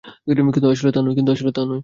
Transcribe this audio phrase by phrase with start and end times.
[1.17, 1.51] কিন্তু আসলে
[1.51, 1.79] তা নয়।